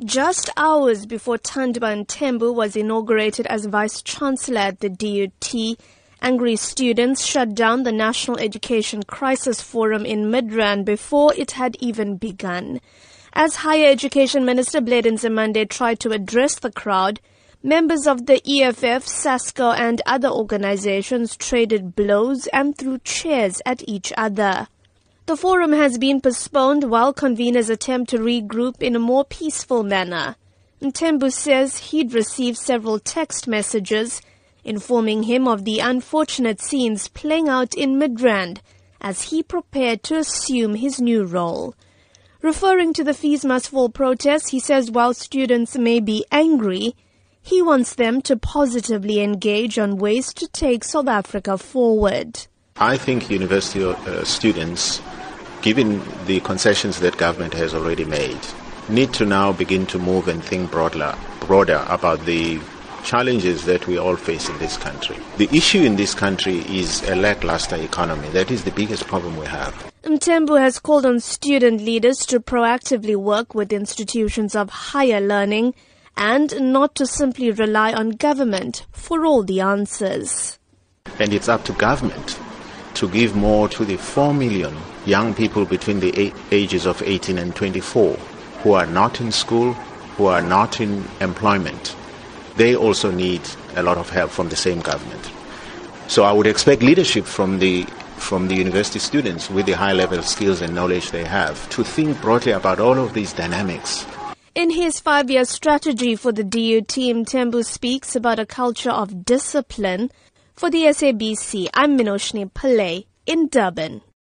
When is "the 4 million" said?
83.84-84.76